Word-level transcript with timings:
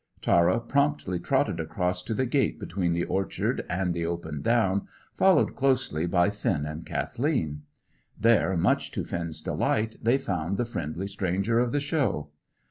Tara 0.19 0.59
promptly 0.59 1.19
trotted 1.19 1.59
across 1.59 2.01
to 2.01 2.15
the 2.15 2.25
gate 2.25 2.59
between 2.59 2.93
the 2.93 3.03
orchard 3.03 3.63
and 3.69 3.93
the 3.93 4.03
open 4.03 4.41
down, 4.41 4.87
followed 5.13 5.55
closely 5.55 6.07
by 6.07 6.31
Finn 6.31 6.65
and 6.65 6.83
Kathleen. 6.87 7.61
There, 8.19 8.57
much 8.57 8.89
to 8.93 9.05
Finn's 9.05 9.41
delight, 9.43 9.97
they 10.01 10.17
found 10.17 10.57
the 10.57 10.65
friendly 10.65 11.05
stranger 11.05 11.59
of 11.59 11.71
the 11.71 11.79
Show. 11.79 12.31